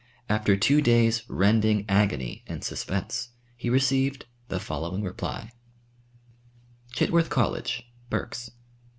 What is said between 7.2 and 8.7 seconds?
College, Berks.